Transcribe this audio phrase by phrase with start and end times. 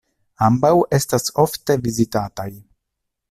[0.45, 2.49] Ambaŭ estas ofte vizitataj.